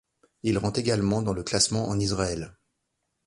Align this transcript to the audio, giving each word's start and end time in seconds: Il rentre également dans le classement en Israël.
Il 0.41 0.57
rentre 0.57 0.79
également 0.79 1.21
dans 1.21 1.31
le 1.35 1.43
classement 1.43 1.87
en 1.87 1.99
Israël. 1.99 2.57